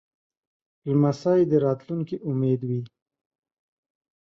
[0.89, 2.81] لمسی د راتلونکې امید وي.